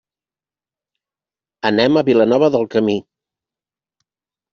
Anem 1.69 1.99
a 2.01 2.03
Vilanova 2.07 2.49
del 2.55 2.65
Camí. 2.77 2.97